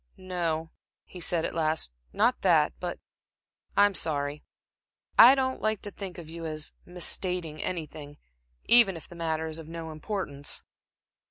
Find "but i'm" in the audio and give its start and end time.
2.79-3.93